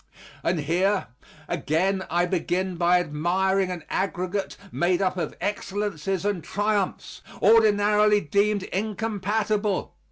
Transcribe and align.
And 0.41 0.61
here, 0.61 1.09
again 1.47 2.07
I 2.09 2.25
begin 2.25 2.75
by 2.75 2.99
admiring 2.99 3.69
an 3.69 3.83
aggregate 3.87 4.57
made 4.71 4.99
up 4.99 5.15
of 5.15 5.35
excellences 5.39 6.25
and 6.25 6.43
triumphs, 6.43 7.21
ordinarily 7.39 8.19
deemed 8.19 8.63
incompatible. 8.63 9.93